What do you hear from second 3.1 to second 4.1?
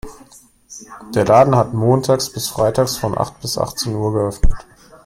acht bis achtzehn